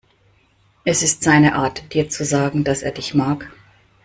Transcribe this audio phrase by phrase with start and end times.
[0.83, 3.51] Es ist seine Art, dir zu sagen, dass er dich mag.